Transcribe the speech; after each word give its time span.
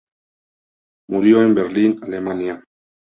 Murió 1.07 1.43
en 1.43 1.53
Berlín, 1.53 1.99
Alemania. 2.01 2.63